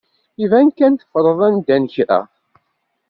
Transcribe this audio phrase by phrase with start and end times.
[0.43, 2.19] Iban kan teffred anda n kra.